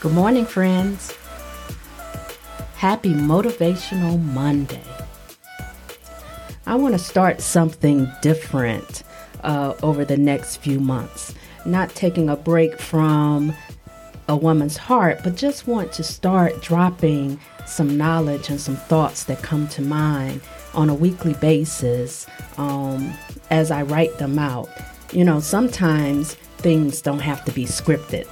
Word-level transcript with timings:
Good 0.00 0.12
morning, 0.12 0.46
friends. 0.46 1.14
Happy 2.76 3.12
Motivational 3.12 4.18
Monday. 4.32 4.80
I 6.64 6.74
want 6.76 6.94
to 6.94 6.98
start 6.98 7.42
something 7.42 8.10
different 8.22 9.02
uh, 9.44 9.74
over 9.82 10.06
the 10.06 10.16
next 10.16 10.56
few 10.56 10.80
months. 10.80 11.34
Not 11.66 11.90
taking 11.90 12.30
a 12.30 12.36
break 12.36 12.80
from 12.80 13.52
a 14.26 14.34
woman's 14.34 14.78
heart, 14.78 15.20
but 15.22 15.36
just 15.36 15.66
want 15.66 15.92
to 15.92 16.02
start 16.02 16.62
dropping 16.62 17.38
some 17.66 17.98
knowledge 17.98 18.48
and 18.48 18.58
some 18.58 18.76
thoughts 18.76 19.24
that 19.24 19.42
come 19.42 19.68
to 19.68 19.82
mind 19.82 20.40
on 20.72 20.88
a 20.88 20.94
weekly 20.94 21.34
basis 21.34 22.26
um, 22.56 23.12
as 23.50 23.70
I 23.70 23.82
write 23.82 24.16
them 24.16 24.38
out. 24.38 24.70
You 25.12 25.24
know, 25.24 25.40
sometimes 25.40 26.36
things 26.56 27.02
don't 27.02 27.18
have 27.18 27.44
to 27.44 27.52
be 27.52 27.66
scripted. 27.66 28.26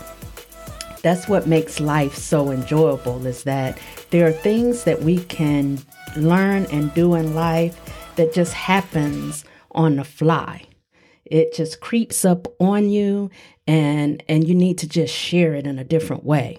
That's 1.08 1.26
what 1.26 1.46
makes 1.46 1.80
life 1.80 2.16
so 2.16 2.50
enjoyable 2.50 3.26
is 3.26 3.44
that 3.44 3.78
there 4.10 4.26
are 4.28 4.30
things 4.30 4.84
that 4.84 5.00
we 5.00 5.20
can 5.20 5.78
learn 6.18 6.66
and 6.66 6.92
do 6.92 7.14
in 7.14 7.34
life 7.34 7.80
that 8.16 8.34
just 8.34 8.52
happens 8.52 9.46
on 9.70 9.96
the 9.96 10.04
fly. 10.04 10.64
It 11.24 11.54
just 11.54 11.80
creeps 11.80 12.26
up 12.26 12.46
on 12.60 12.90
you 12.90 13.30
and 13.66 14.22
and 14.28 14.46
you 14.46 14.54
need 14.54 14.76
to 14.78 14.86
just 14.86 15.14
share 15.14 15.54
it 15.54 15.66
in 15.66 15.78
a 15.78 15.82
different 15.82 16.24
way. 16.24 16.58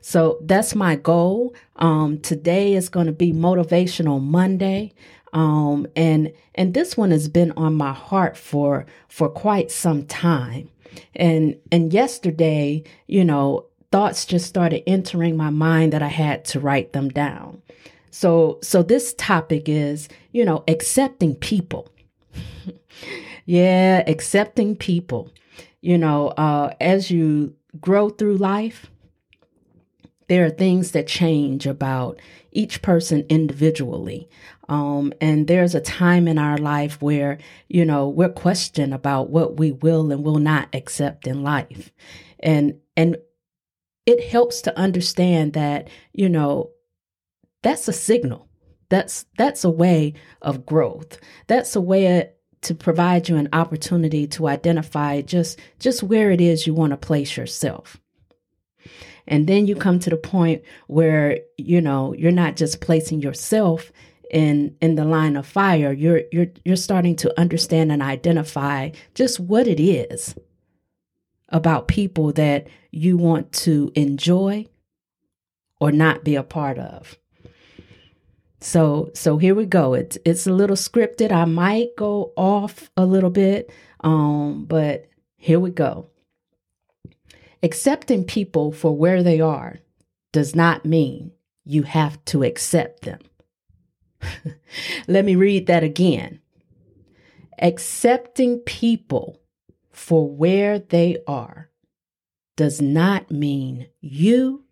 So 0.00 0.38
that's 0.40 0.74
my 0.74 0.96
goal. 0.96 1.54
Um, 1.76 2.20
today 2.20 2.72
is 2.72 2.88
going 2.88 3.06
to 3.08 3.12
be 3.12 3.34
motivational 3.34 4.18
Monday. 4.18 4.94
Um, 5.34 5.86
and 5.94 6.32
and 6.54 6.72
this 6.72 6.96
one 6.96 7.10
has 7.10 7.28
been 7.28 7.52
on 7.58 7.74
my 7.74 7.92
heart 7.92 8.38
for 8.38 8.86
for 9.08 9.28
quite 9.28 9.70
some 9.70 10.06
time. 10.06 10.70
And 11.14 11.56
and 11.70 11.92
yesterday, 11.92 12.84
you 13.08 13.26
know, 13.26 13.66
thoughts 13.94 14.24
just 14.24 14.46
started 14.46 14.82
entering 14.88 15.36
my 15.36 15.50
mind 15.50 15.92
that 15.92 16.02
I 16.02 16.08
had 16.08 16.44
to 16.46 16.58
write 16.58 16.92
them 16.92 17.10
down. 17.10 17.62
So 18.10 18.58
so 18.60 18.82
this 18.82 19.14
topic 19.16 19.68
is, 19.68 20.08
you 20.32 20.44
know, 20.44 20.64
accepting 20.66 21.36
people. 21.36 21.88
yeah, 23.46 24.02
accepting 24.08 24.74
people. 24.74 25.30
You 25.80 25.96
know, 25.96 26.30
uh, 26.30 26.74
as 26.80 27.08
you 27.12 27.54
grow 27.80 28.08
through 28.08 28.38
life, 28.38 28.90
there 30.26 30.44
are 30.44 30.50
things 30.50 30.90
that 30.90 31.06
change 31.06 31.64
about 31.64 32.18
each 32.50 32.82
person 32.82 33.24
individually. 33.28 34.28
Um, 34.68 35.12
and 35.20 35.46
there's 35.46 35.76
a 35.76 35.80
time 35.80 36.26
in 36.26 36.36
our 36.36 36.58
life 36.58 37.00
where, 37.00 37.38
you 37.68 37.84
know, 37.84 38.08
we're 38.08 38.28
questioned 38.28 38.92
about 38.92 39.30
what 39.30 39.56
we 39.56 39.70
will 39.70 40.10
and 40.10 40.24
will 40.24 40.40
not 40.40 40.66
accept 40.72 41.28
in 41.28 41.44
life. 41.44 41.92
And, 42.40 42.80
and 42.96 43.18
it 44.06 44.22
helps 44.28 44.60
to 44.62 44.78
understand 44.78 45.54
that, 45.54 45.88
you 46.12 46.28
know, 46.28 46.70
that's 47.62 47.88
a 47.88 47.92
signal. 47.92 48.48
That's, 48.90 49.26
that's 49.38 49.64
a 49.64 49.70
way 49.70 50.14
of 50.42 50.66
growth. 50.66 51.18
That's 51.46 51.74
a 51.74 51.80
way 51.80 52.30
to 52.62 52.74
provide 52.74 53.28
you 53.28 53.36
an 53.36 53.48
opportunity 53.52 54.26
to 54.28 54.48
identify 54.48 55.22
just, 55.22 55.58
just 55.78 56.02
where 56.02 56.30
it 56.30 56.40
is 56.40 56.66
you 56.66 56.74
want 56.74 56.90
to 56.92 56.96
place 56.96 57.36
yourself. 57.36 57.98
And 59.26 59.46
then 59.46 59.66
you 59.66 59.74
come 59.74 59.98
to 60.00 60.10
the 60.10 60.16
point 60.16 60.62
where, 60.86 61.38
you 61.56 61.80
know, 61.80 62.12
you're 62.14 62.30
not 62.30 62.56
just 62.56 62.80
placing 62.80 63.22
yourself 63.22 63.90
in 64.30 64.76
in 64.80 64.96
the 64.96 65.04
line 65.04 65.36
of 65.36 65.46
fire. 65.46 65.92
You're 65.92 66.22
you're 66.32 66.48
you're 66.64 66.76
starting 66.76 67.16
to 67.16 67.40
understand 67.40 67.92
and 67.92 68.02
identify 68.02 68.90
just 69.14 69.40
what 69.40 69.66
it 69.66 69.80
is 69.80 70.34
about 71.54 71.86
people 71.88 72.32
that 72.32 72.66
you 72.90 73.16
want 73.16 73.52
to 73.52 73.90
enjoy 73.94 74.66
or 75.80 75.92
not 75.92 76.24
be 76.24 76.34
a 76.34 76.42
part 76.42 76.78
of. 76.78 77.16
So 78.60 79.10
so 79.14 79.38
here 79.38 79.54
we 79.54 79.64
go. 79.64 79.94
It's 79.94 80.18
it's 80.24 80.46
a 80.46 80.52
little 80.52 80.76
scripted. 80.76 81.30
I 81.30 81.44
might 81.44 81.96
go 81.96 82.32
off 82.36 82.90
a 82.96 83.06
little 83.06 83.30
bit, 83.30 83.70
um, 84.00 84.64
but 84.66 85.06
here 85.36 85.60
we 85.60 85.70
go. 85.70 86.10
Accepting 87.62 88.24
people 88.24 88.72
for 88.72 88.96
where 88.96 89.22
they 89.22 89.40
are 89.40 89.78
does 90.32 90.54
not 90.56 90.84
mean 90.84 91.30
you 91.64 91.84
have 91.84 92.22
to 92.26 92.42
accept 92.42 93.02
them. 93.02 93.20
Let 95.06 95.24
me 95.24 95.36
read 95.36 95.68
that 95.68 95.84
again. 95.84 96.40
Accepting 97.60 98.58
people 98.60 99.40
for 99.94 100.28
where 100.28 100.78
they 100.78 101.18
are 101.26 101.70
does 102.56 102.80
not 102.80 103.30
mean 103.30 103.86
you 104.00 104.64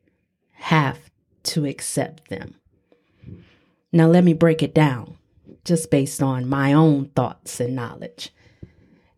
have 0.52 0.98
to 1.42 1.64
accept 1.64 2.28
them. 2.28 2.54
Now, 3.92 4.06
let 4.08 4.24
me 4.24 4.34
break 4.34 4.62
it 4.62 4.74
down 4.74 5.16
just 5.64 5.90
based 5.90 6.22
on 6.22 6.48
my 6.48 6.72
own 6.72 7.06
thoughts 7.10 7.60
and 7.60 7.76
knowledge. 7.76 8.30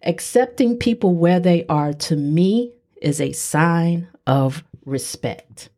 Accepting 0.03 0.77
people 0.77 1.15
where 1.15 1.41
they 1.41 1.65
are 1.67 1.93
to 1.95 2.17
me 2.17 2.73
is 3.01 3.21
a 3.21 3.33
sign 3.33 4.09
of 4.27 4.63
respect. 4.85 5.71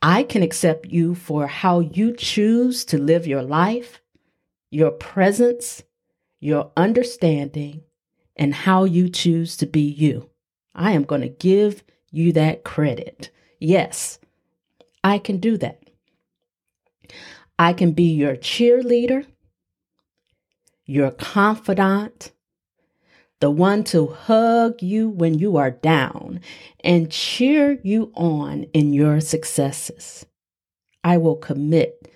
I 0.00 0.22
can 0.22 0.42
accept 0.42 0.86
you 0.86 1.14
for 1.14 1.48
how 1.48 1.80
you 1.80 2.14
choose 2.14 2.84
to 2.86 2.98
live 2.98 3.26
your 3.26 3.42
life, 3.42 4.00
your 4.70 4.92
presence, 4.92 5.82
your 6.38 6.70
understanding, 6.76 7.82
and 8.38 8.54
how 8.54 8.84
you 8.84 9.08
choose 9.08 9.56
to 9.58 9.66
be 9.66 9.80
you. 9.80 10.30
I 10.74 10.92
am 10.92 11.02
going 11.02 11.22
to 11.22 11.28
give 11.28 11.82
you 12.10 12.32
that 12.32 12.64
credit. 12.64 13.30
Yes, 13.58 14.18
I 15.02 15.18
can 15.18 15.38
do 15.38 15.56
that. 15.58 15.82
I 17.58 17.72
can 17.72 17.92
be 17.92 18.12
your 18.12 18.36
cheerleader, 18.36 19.26
your 20.84 21.10
confidant, 21.10 22.32
the 23.40 23.50
one 23.50 23.84
to 23.84 24.06
hug 24.06 24.82
you 24.82 25.08
when 25.08 25.38
you 25.38 25.56
are 25.56 25.70
down 25.70 26.40
and 26.80 27.10
cheer 27.10 27.78
you 27.82 28.12
on 28.14 28.64
in 28.72 28.92
your 28.92 29.20
successes. 29.20 30.26
I 31.04 31.18
will 31.18 31.36
commit 31.36 32.10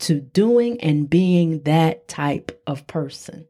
to 0.00 0.20
doing 0.20 0.80
and 0.80 1.08
being 1.08 1.62
that 1.62 2.08
type 2.08 2.60
of 2.66 2.86
person. 2.86 3.46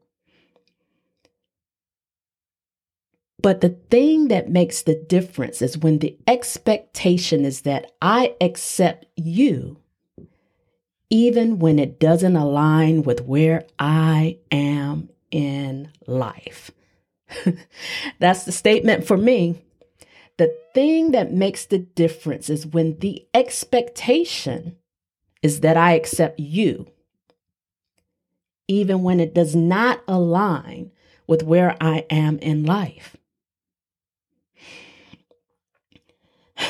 But 3.43 3.59
the 3.59 3.77
thing 3.91 4.29
that 4.29 4.49
makes 4.49 4.83
the 4.83 4.95
difference 4.95 5.61
is 5.61 5.77
when 5.77 5.99
the 5.99 6.17
expectation 6.27 7.43
is 7.43 7.63
that 7.63 7.91
I 8.01 8.35
accept 8.39 9.05
you, 9.17 9.79
even 11.09 11.59
when 11.59 11.77
it 11.77 11.99
doesn't 11.99 12.37
align 12.37 13.03
with 13.03 13.19
where 13.25 13.65
I 13.77 14.37
am 14.49 15.09
in 15.29 15.91
life. 16.07 16.71
That's 18.19 18.45
the 18.45 18.53
statement 18.53 19.05
for 19.05 19.17
me. 19.17 19.61
The 20.37 20.55
thing 20.73 21.11
that 21.11 21.33
makes 21.33 21.65
the 21.65 21.79
difference 21.79 22.49
is 22.49 22.65
when 22.65 22.97
the 22.99 23.27
expectation 23.33 24.77
is 25.41 25.59
that 25.59 25.75
I 25.75 25.95
accept 25.95 26.39
you, 26.39 26.87
even 28.69 29.03
when 29.03 29.19
it 29.19 29.35
does 29.35 29.53
not 29.53 30.01
align 30.07 30.91
with 31.27 31.43
where 31.43 31.75
I 31.81 32.05
am 32.09 32.39
in 32.39 32.63
life. 32.63 33.17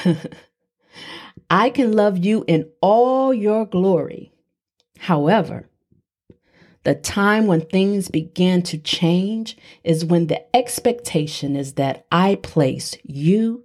I 1.50 1.70
can 1.70 1.92
love 1.92 2.18
you 2.18 2.44
in 2.48 2.70
all 2.82 3.34
your 3.34 3.66
glory. 3.66 4.32
However, 5.00 5.70
the 6.84 6.96
time 6.96 7.48
when 7.48 7.62
things 7.62 8.10
begin 8.10 8.62
to 8.64 8.78
change 8.78 9.58
is 9.84 10.04
when 10.04 10.28
the 10.28 10.56
expectation 10.56 11.56
is 11.56 11.74
that 11.74 12.06
I 12.12 12.36
place 12.36 12.96
you 13.04 13.64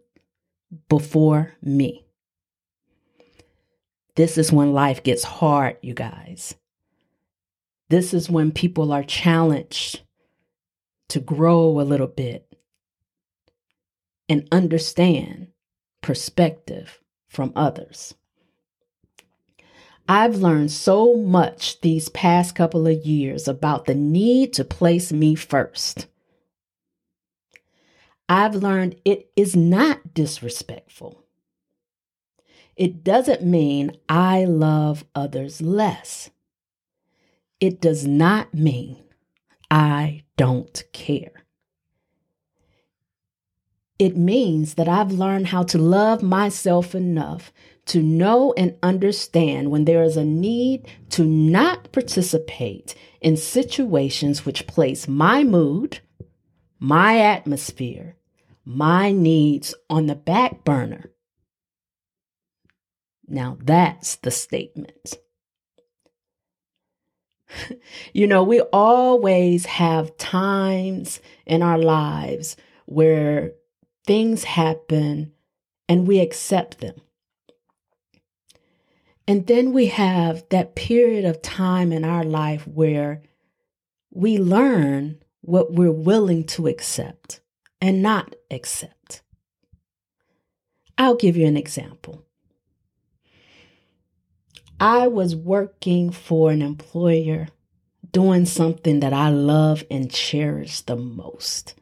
before 0.89 1.53
me. 1.63 2.04
This 4.15 4.39
is 4.39 4.53
when 4.53 4.72
life 4.72 5.03
gets 5.03 5.25
hard, 5.25 5.77
you 5.80 5.95
guys. 5.95 6.54
This 7.89 8.13
is 8.13 8.28
when 8.28 8.53
people 8.53 8.92
are 8.92 9.03
challenged 9.03 10.03
to 11.09 11.21
grow 11.21 11.80
a 11.80 11.83
little 11.83 12.09
bit 12.09 12.53
and 14.28 14.47
understand 14.53 15.48
perspective 16.09 17.01
from 17.27 17.53
others. 17.55 18.15
I've 20.09 20.37
learned 20.37 20.72
so 20.72 21.16
much 21.16 21.83
these 21.83 22.09
past 22.09 22.55
couple 22.55 22.87
of 22.87 23.05
years 23.05 23.47
about 23.47 23.84
the 23.84 23.95
need 23.95 24.55
to 24.55 24.65
place 24.65 25.13
me 25.13 25.34
first. 25.34 26.07
I've 28.27 28.55
learned 28.55 28.97
it 29.05 29.31
is 29.37 29.55
not 29.55 30.15
disrespectful. 30.15 31.22
It 32.75 33.04
doesn't 33.04 33.45
mean 33.45 33.93
I 34.09 34.47
love 34.47 35.04
others 35.15 35.61
less. 35.61 36.31
It 37.61 37.83
does 37.83 38.07
not 38.07 38.54
mean 38.54 39.04
I 39.71 40.22
don't 40.39 40.84
care. 40.95 41.38
It 43.98 44.16
means 44.16 44.74
that 44.74 44.89
I've 44.89 45.10
learned 45.10 45.48
how 45.48 45.65
to 45.65 45.78
love 45.78 46.22
myself 46.22 46.95
enough 46.95 47.53
to 47.86 48.03
know 48.03 48.53
and 48.56 48.77
understand 48.83 49.71
when 49.71 49.86
there 49.86 50.03
is 50.03 50.16
a 50.16 50.24
need 50.24 50.86
to 51.10 51.24
not 51.24 51.91
participate 51.91 52.95
in 53.21 53.36
situations 53.36 54.45
which 54.45 54.66
place 54.66 55.09
my 55.09 55.42
mood, 55.42 56.00
my 56.78 57.18
atmosphere, 57.18 58.15
my 58.65 59.10
needs 59.10 59.74
on 59.91 60.06
the 60.06 60.15
back 60.15 60.65
burner. 60.65 61.10
Now 63.27 63.59
that's 63.60 64.16
the 64.16 64.30
statement. 64.30 65.16
you 68.12 68.27
know, 68.27 68.42
we 68.42 68.60
always 68.60 69.66
have 69.66 70.16
times 70.18 71.21
in 71.47 71.62
our 71.62 71.78
lives 71.78 72.56
where 72.84 73.53
things 74.09 74.45
happen 74.45 75.31
and 75.87 76.09
we 76.09 76.19
accept 76.19 76.78
them. 76.78 76.95
And 79.27 79.47
then 79.47 79.75
we 79.75 79.89
have 79.89 80.45
that 80.49 80.75
period 80.75 81.27
of 81.27 81.43
time 81.43 81.93
in 81.93 82.07
our 82.07 82.25
life 82.25 82.66
where 82.66 83.21
we 84.10 84.39
learn 84.39 85.19
what 85.43 85.75
we're 85.75 85.93
willing 85.93 86.45
to 86.45 86.69
accept 86.69 87.43
and 87.83 88.01
not 88.03 88.34
accept. 88.51 89.21
I'll 90.97 91.15
give 91.15 91.37
you 91.37 91.47
an 91.47 91.59
example. 91.59 92.25
I 94.81 95.07
was 95.09 95.37
working 95.37 96.13
for 96.13 96.51
an 96.51 96.63
employer 96.63 97.49
doing 98.11 98.47
something 98.47 99.01
that 99.01 99.13
I 99.13 99.28
love 99.28 99.84
and 99.91 100.11
cherish 100.11 100.81
the 100.81 100.97
most. 100.97 101.75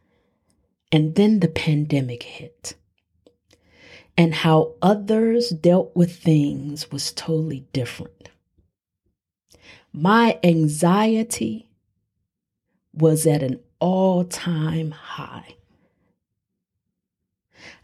And 0.97 1.15
then 1.15 1.41
the 1.41 1.49
pandemic 1.49 2.23
hit 2.23 2.75
and 4.17 4.33
how 4.33 4.77
others 4.81 5.51
dealt 5.51 5.95
with 5.95 6.17
things 6.17 6.91
was 6.91 7.13
totally 7.13 7.67
different. 7.75 8.31
My 9.93 10.41
anxiety 10.43 11.69
was 12.95 13.27
at 13.27 13.43
an 13.43 13.61
all 13.79 14.25
time 14.25 14.93
high. 14.93 15.57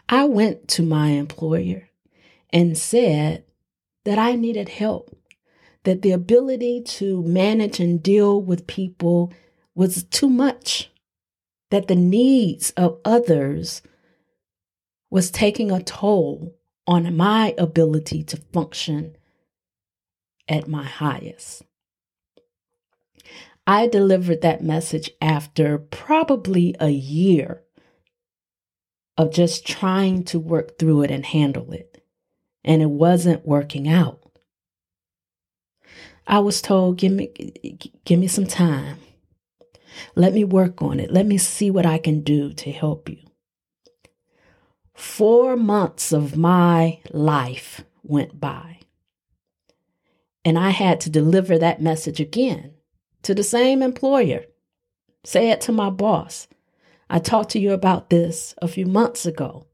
I 0.08 0.24
went 0.24 0.66
to 0.68 0.82
my 0.82 1.08
employer 1.08 1.90
and 2.48 2.78
said 2.78 3.44
that 4.04 4.18
I 4.18 4.36
needed 4.36 4.70
help, 4.70 5.14
that 5.84 6.00
the 6.00 6.12
ability 6.12 6.80
to 6.96 7.22
manage 7.24 7.78
and 7.78 8.02
deal 8.02 8.40
with 8.40 8.66
people 8.66 9.34
was 9.74 10.04
too 10.04 10.30
much, 10.30 10.90
that 11.72 11.88
the 11.88 11.96
needs 11.96 12.70
of 12.72 13.00
others 13.02 13.80
was 15.10 15.30
taking 15.30 15.70
a 15.70 15.82
toll 15.82 16.54
on 16.86 17.16
my 17.16 17.54
ability 17.56 18.22
to 18.22 18.36
function 18.52 19.16
at 20.46 20.68
my 20.68 20.84
highest. 20.84 21.62
I 23.66 23.86
delivered 23.86 24.42
that 24.42 24.62
message 24.62 25.12
after 25.22 25.78
probably 25.78 26.76
a 26.78 26.90
year 26.90 27.62
of 29.16 29.32
just 29.32 29.66
trying 29.66 30.24
to 30.24 30.38
work 30.38 30.78
through 30.78 31.04
it 31.04 31.10
and 31.10 31.24
handle 31.24 31.72
it, 31.72 32.04
and 32.62 32.82
it 32.82 32.90
wasn't 32.90 33.46
working 33.46 33.88
out. 33.88 34.30
I 36.26 36.40
was 36.40 36.60
told, 36.60 36.98
"Give 36.98 37.12
me 37.12 37.28
give 38.04 38.20
me 38.20 38.28
some 38.28 38.46
time. 38.46 38.98
Let 40.14 40.32
me 40.32 40.44
work 40.44 40.82
on 40.82 41.00
it. 41.00 41.12
Let 41.12 41.26
me 41.26 41.38
see 41.38 41.70
what 41.70 41.86
I 41.86 41.98
can 41.98 42.20
do 42.22 42.52
to 42.52 42.70
help 42.70 43.08
you." 43.08 43.18
Four 44.94 45.56
months 45.56 46.12
of 46.12 46.36
my 46.36 47.00
life 47.10 47.84
went 48.02 48.40
by. 48.40 48.78
And 50.44 50.58
I 50.58 50.70
had 50.70 51.00
to 51.02 51.10
deliver 51.10 51.58
that 51.58 51.80
message 51.80 52.20
again 52.20 52.74
to 53.22 53.34
the 53.34 53.44
same 53.44 53.82
employer. 53.82 54.44
Say 55.24 55.50
it 55.50 55.60
to 55.62 55.72
my 55.72 55.88
boss. 55.88 56.48
I 57.08 57.18
talked 57.18 57.50
to 57.50 57.60
you 57.60 57.72
about 57.72 58.10
this 58.10 58.54
a 58.60 58.68
few 58.68 58.86
months 58.86 59.26
ago. 59.26 59.66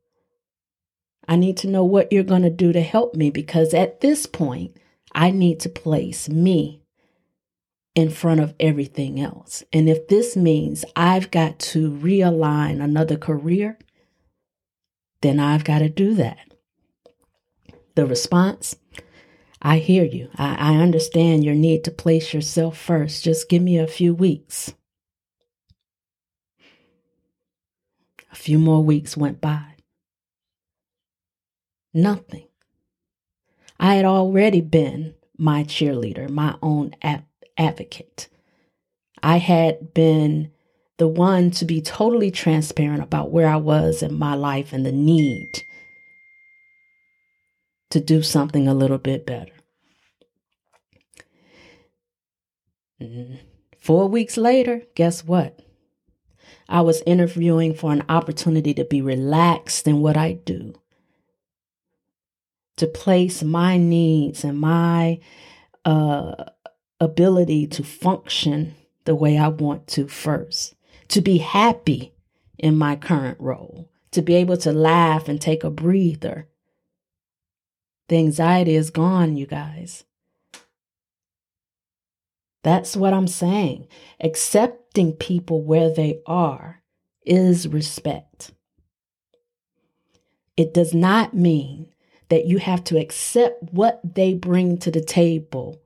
I 1.26 1.36
need 1.36 1.56
to 1.58 1.68
know 1.68 1.84
what 1.84 2.12
you're 2.12 2.22
going 2.22 2.42
to 2.42 2.50
do 2.50 2.72
to 2.72 2.80
help 2.80 3.14
me 3.14 3.30
because 3.30 3.72
at 3.74 4.00
this 4.00 4.26
point, 4.26 4.76
I 5.12 5.30
need 5.30 5.60
to 5.60 5.68
place 5.68 6.28
me 6.28 6.82
in 7.98 8.10
front 8.10 8.38
of 8.38 8.54
everything 8.60 9.18
else. 9.18 9.64
And 9.72 9.88
if 9.88 10.06
this 10.06 10.36
means 10.36 10.84
I've 10.94 11.32
got 11.32 11.58
to 11.58 11.90
realign 11.90 12.80
another 12.80 13.16
career, 13.16 13.76
then 15.20 15.40
I've 15.40 15.64
got 15.64 15.80
to 15.80 15.88
do 15.88 16.14
that. 16.14 16.54
The 17.96 18.06
response 18.06 18.76
I 19.60 19.78
hear 19.78 20.04
you. 20.04 20.28
I, 20.36 20.54
I, 20.54 20.76
understand 20.76 21.42
your 21.42 21.56
need 21.56 21.82
to 21.84 21.90
place 21.90 22.32
yourself 22.32 22.78
first. 22.78 23.24
Just 23.24 23.48
give 23.48 23.60
me 23.60 23.78
a 23.78 23.88
few 23.88 24.14
weeks. 24.14 24.72
A 28.30 28.36
few 28.36 28.60
more 28.60 28.84
weeks 28.84 29.16
went 29.16 29.40
by. 29.40 29.74
Nothing. 31.92 32.46
I 33.80 33.96
had 33.96 34.04
already 34.04 34.60
been 34.60 35.14
my 35.36 35.64
cheerleader, 35.64 36.30
my 36.30 36.54
own 36.62 36.94
advocate. 37.58 38.28
I 39.22 39.38
had 39.38 39.92
been 39.92 40.52
the 40.98 41.08
one 41.08 41.50
to 41.52 41.64
be 41.64 41.80
totally 41.80 42.30
transparent 42.30 43.02
about 43.02 43.30
where 43.30 43.48
I 43.48 43.56
was 43.56 44.02
in 44.02 44.14
my 44.14 44.34
life 44.34 44.72
and 44.72 44.86
the 44.86 44.92
need 44.92 45.64
to 47.90 48.00
do 48.00 48.22
something 48.22 48.68
a 48.68 48.74
little 48.74 48.98
bit 48.98 49.26
better. 49.26 49.52
Mm, 53.00 53.38
four 53.78 54.08
weeks 54.08 54.36
later, 54.36 54.82
guess 54.94 55.24
what? 55.24 55.60
I 56.68 56.82
was 56.82 57.02
interviewing 57.06 57.74
for 57.74 57.92
an 57.92 58.04
opportunity 58.08 58.74
to 58.74 58.84
be 58.84 59.00
relaxed 59.00 59.86
in 59.86 60.00
what 60.00 60.16
I 60.16 60.32
do, 60.32 60.74
to 62.76 62.86
place 62.86 63.42
my 63.42 63.78
needs 63.78 64.44
and 64.44 64.60
my 64.60 65.20
uh, 65.84 66.44
ability 67.00 67.66
to 67.66 67.82
function 67.82 68.74
the 69.04 69.14
way 69.14 69.38
I 69.38 69.48
want 69.48 69.86
to 69.88 70.08
first 70.08 70.74
to 71.08 71.20
be 71.20 71.38
happy 71.38 72.12
in 72.58 72.76
my 72.76 72.96
current 72.96 73.40
role, 73.40 73.90
to 74.10 74.22
be 74.22 74.34
able 74.34 74.56
to 74.58 74.72
laugh 74.72 75.28
and 75.28 75.40
take 75.40 75.64
a 75.64 75.70
breather. 75.70 76.48
The 78.08 78.16
anxiety 78.16 78.74
is 78.74 78.90
gone, 78.90 79.36
you 79.36 79.46
guys. 79.46 80.04
That's 82.62 82.96
what 82.96 83.14
I'm 83.14 83.28
saying. 83.28 83.86
Accepting 84.20 85.12
people 85.12 85.62
where 85.62 85.92
they 85.92 86.20
are 86.26 86.82
is 87.24 87.68
respect. 87.68 88.52
It 90.56 90.74
does 90.74 90.92
not 90.92 91.34
mean 91.34 91.92
that 92.28 92.46
you 92.46 92.58
have 92.58 92.82
to 92.84 92.98
accept 92.98 93.72
what 93.72 94.00
they 94.04 94.34
bring 94.34 94.76
to 94.78 94.90
the 94.90 95.02
table 95.02 95.80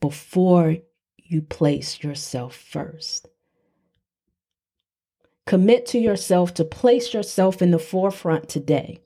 before 0.00 0.76
you 1.16 1.42
place 1.42 2.02
yourself 2.02 2.54
first. 2.54 3.28
Commit 5.46 5.86
to 5.86 5.98
yourself 5.98 6.54
to 6.54 6.64
place 6.64 7.14
yourself 7.14 7.62
in 7.62 7.70
the 7.70 7.78
forefront 7.78 8.48
today. 8.48 9.00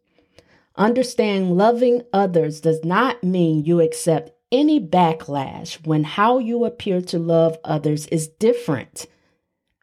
Understand 0.77 1.57
loving 1.57 2.03
others 2.13 2.61
does 2.61 2.85
not 2.85 3.23
mean 3.23 3.65
you 3.65 3.81
accept 3.81 4.33
any 4.51 4.81
backlash 4.81 5.85
when 5.87 6.05
how 6.05 6.39
you 6.39 6.65
appear 6.65 7.01
to 7.03 7.19
love 7.19 7.59
others 7.65 8.07
is 8.07 8.29
different. 8.29 9.07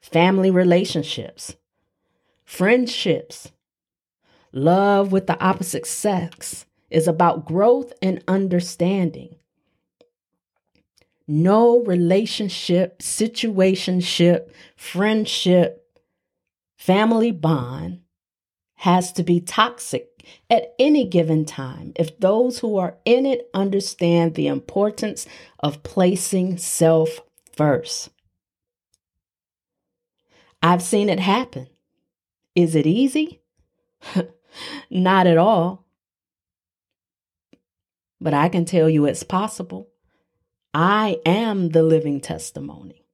Family 0.02 0.50
relationships, 0.50 1.56
friendships, 2.44 3.52
love 4.52 5.12
with 5.12 5.28
the 5.28 5.40
opposite 5.40 5.86
sex 5.86 6.66
is 6.90 7.08
about 7.08 7.46
growth 7.46 7.94
and 8.02 8.24
understanding. 8.28 9.36
No 11.28 11.82
relationship, 11.84 13.00
situationship, 13.00 14.50
friendship, 14.76 15.84
family 16.78 17.32
bond 17.32 18.02
has 18.76 19.12
to 19.12 19.24
be 19.24 19.42
toxic 19.42 20.24
at 20.50 20.74
any 20.80 21.06
given 21.06 21.44
time 21.46 21.92
if 21.96 22.18
those 22.20 22.60
who 22.60 22.78
are 22.78 22.98
in 23.06 23.26
it 23.26 23.50
understand 23.54 24.36
the 24.36 24.48
importance 24.48 25.26
of 25.60 25.84
placing 25.84 26.58
self 26.58 27.22
first. 27.56 28.10
I've 30.62 30.84
seen 30.84 31.10
it 31.10 31.20
happen. 31.20 31.68
Is 32.56 32.76
it 32.76 32.88
easy? 32.88 33.42
Not 34.90 35.28
at 35.28 35.38
all. 35.38 35.86
But 38.20 38.34
I 38.34 38.50
can 38.50 38.66
tell 38.66 38.90
you 38.90 39.06
it's 39.06 39.24
possible. 39.24 39.90
I 40.74 41.20
am 41.26 41.70
the 41.70 41.84
living 41.84 42.22
testimony. 42.22 43.06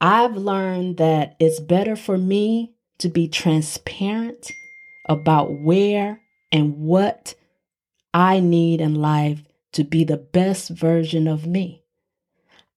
I've 0.00 0.36
learned 0.36 0.98
that 0.98 1.36
it's 1.40 1.60
better 1.60 1.96
for 1.96 2.18
me 2.18 2.74
to 2.98 3.08
be 3.08 3.28
transparent 3.28 4.50
about 5.08 5.60
where 5.60 6.20
and 6.52 6.78
what 6.78 7.34
I 8.12 8.40
need 8.40 8.80
in 8.80 8.94
life 8.94 9.42
to 9.72 9.84
be 9.84 10.04
the 10.04 10.16
best 10.16 10.70
version 10.70 11.26
of 11.26 11.46
me. 11.46 11.82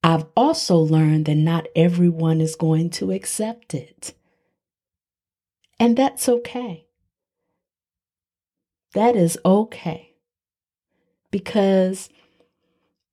I've 0.03 0.25
also 0.36 0.77
learned 0.77 1.25
that 1.25 1.36
not 1.36 1.67
everyone 1.75 2.41
is 2.41 2.55
going 2.55 2.89
to 2.91 3.12
accept 3.12 3.74
it. 3.74 4.13
And 5.79 5.98
that's 5.98 6.27
okay. 6.27 6.86
That 8.93 9.15
is 9.15 9.38
okay. 9.45 10.15
Because 11.31 12.09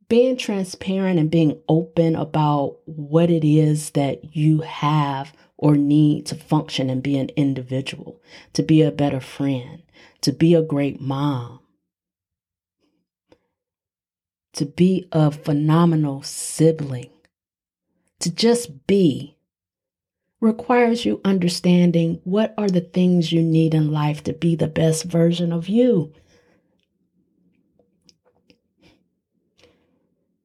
being 0.08 0.36
transparent 0.36 1.18
and 1.18 1.30
being 1.30 1.60
open 1.68 2.14
about 2.14 2.78
what 2.84 3.30
it 3.30 3.44
is 3.44 3.90
that 3.90 4.36
you 4.36 4.60
have 4.60 5.32
or 5.56 5.76
need 5.76 6.26
to 6.26 6.34
function 6.34 6.90
and 6.90 7.02
be 7.02 7.16
an 7.16 7.30
individual, 7.30 8.20
to 8.52 8.62
be 8.62 8.82
a 8.82 8.90
better 8.90 9.20
friend, 9.20 9.82
to 10.20 10.32
be 10.32 10.54
a 10.54 10.62
great 10.62 11.00
mom, 11.00 11.60
to 14.52 14.64
be 14.64 15.08
a 15.12 15.30
phenomenal 15.30 16.22
sibling, 16.22 17.10
to 18.20 18.30
just 18.30 18.86
be, 18.86 19.36
requires 20.40 21.04
you 21.04 21.20
understanding 21.24 22.20
what 22.24 22.54
are 22.58 22.68
the 22.68 22.80
things 22.80 23.32
you 23.32 23.42
need 23.42 23.74
in 23.74 23.90
life 23.90 24.22
to 24.22 24.32
be 24.32 24.54
the 24.54 24.68
best 24.68 25.04
version 25.04 25.52
of 25.52 25.68
you. 25.68 26.12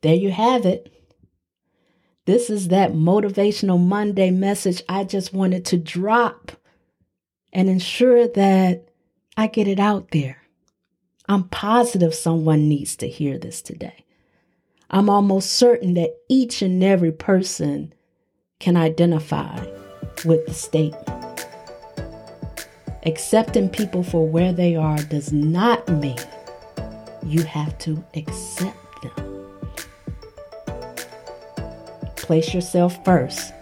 There 0.01 0.15
you 0.15 0.31
have 0.31 0.65
it. 0.65 0.91
This 2.25 2.50
is 2.50 2.67
that 2.67 2.93
motivational 2.93 3.79
Monday 3.79 4.31
message 4.31 4.84
I 4.88 5.03
just 5.03 5.34
wanted 5.34 5.65
to 5.65 5.77
drop 5.77 6.51
and 7.53 7.70
ensure 7.70 8.27
that 8.27 8.89
I 9.38 9.48
get 9.48 9.67
it 9.67 9.79
out 9.79 10.12
there. 10.12 10.38
I'm 11.27 11.46
positive 11.46 12.13
someone 12.13 12.67
needs 12.67 12.96
to 12.98 13.08
hear 13.08 13.38
this 13.38 13.62
today. 13.62 14.05
I'm 14.89 15.10
almost 15.10 15.53
certain 15.53 15.93
that 15.96 16.15
each 16.29 16.62
and 16.62 16.84
every 16.84 17.12
person 17.12 17.93
can 18.60 18.75
identify 18.75 19.65
with 20.25 20.46
the 20.46 20.53
statement. 20.53 21.48
Accepting 23.03 23.70
people 23.70 24.03
for 24.03 24.27
where 24.27 24.53
they 24.53 24.75
are 24.75 24.98
does 25.03 25.31
not 25.31 25.88
mean 25.89 26.20
you 27.25 27.43
have 27.43 27.77
to 27.79 28.03
accept 28.15 28.80
Place 32.31 32.53
yourself 32.53 33.03
first. 33.03 33.53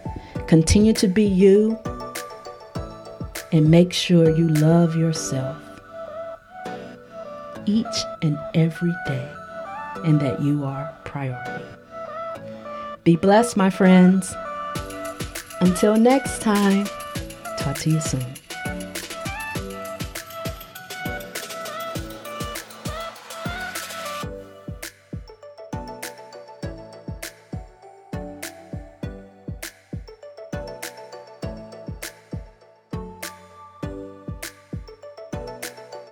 Continue 0.45 0.93
to 0.93 1.07
be 1.07 1.23
you 1.23 1.75
and 3.51 3.67
make 3.67 3.91
sure 3.91 4.29
you 4.37 4.47
love 4.47 4.95
yourself 4.95 5.57
each 7.65 8.03
and 8.21 8.37
every 8.53 8.93
day 9.07 9.27
and 10.05 10.21
that 10.21 10.43
you 10.43 10.65
are 10.65 10.95
priority. 11.03 11.65
Be 13.03 13.15
blessed, 13.15 13.57
my 13.57 13.71
friends. 13.71 14.31
Until 15.61 15.97
next 15.97 16.39
time, 16.43 16.85
talk 17.57 17.75
to 17.77 17.89
you 17.89 17.99
soon. 17.99 18.38